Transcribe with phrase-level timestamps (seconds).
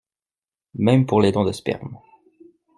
[0.79, 1.99] Même pour les dons de sperme.